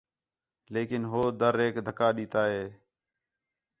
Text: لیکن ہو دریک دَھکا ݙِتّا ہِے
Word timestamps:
لیکن 0.73 1.01
ہو 1.11 1.21
دریک 1.39 1.75
دَھکا 1.87 2.07
ݙِتّا 2.15 2.43
ہِے 2.53 2.65